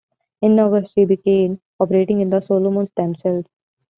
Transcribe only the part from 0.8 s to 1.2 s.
she